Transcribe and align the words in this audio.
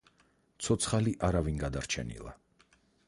ცოცხალი 0.67 1.13
არავინ 1.29 1.61
გადარჩენილა. 1.65 2.35